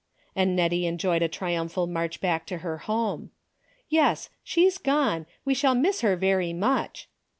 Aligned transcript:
And 0.35 0.57
JSTettie 0.57 0.85
enjoyed 0.85 1.21
a 1.21 1.27
triumphal 1.27 1.85
march 1.85 2.19
back 2.21 2.47
to 2.47 2.57
her 2.65 2.79
home." 2.79 3.29
Yes, 3.87 4.31
she's 4.43 4.79
gone, 4.79 5.27
we 5.45 5.53
shall 5.53 5.75
miss 5.75 6.01
her 6.01 6.15
very 6.15 6.53
much." 6.53 7.07